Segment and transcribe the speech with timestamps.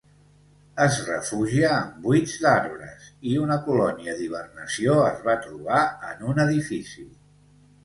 [0.85, 7.09] Es refugia en buits d'arbres, i una colònia d'hibernació es va trobar en un edifici.